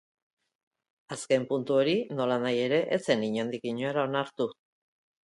Azken 1.15 1.43
puntu 1.51 1.77
hori, 1.81 1.93
nolanahi 2.21 2.63
ere, 2.63 2.79
ez 2.97 2.99
zen 3.11 3.27
inondik 3.29 3.69
inora 3.73 4.07
onartu. 4.09 4.49